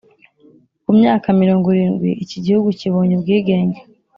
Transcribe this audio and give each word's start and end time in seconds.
Kumyaka 0.83 1.27
mirongo 1.41 1.65
irindwi 1.73 2.09
icyi 2.23 2.37
gihugu 2.45 2.69
kibonye 2.79 3.13
ubwigenge 3.15 3.79